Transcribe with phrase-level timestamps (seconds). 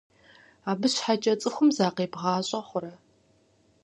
[0.69, 2.93] Абы щхьэкӏэ цӏыхум закъебгъащӏэ хъурэ?